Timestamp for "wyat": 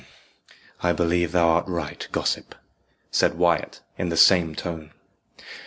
3.35-3.81